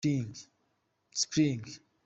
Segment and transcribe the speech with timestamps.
[1.13, 1.63] spring.